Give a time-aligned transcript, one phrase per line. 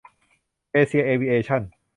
[0.71, 1.61] เอเชีย เอวิเอชั่น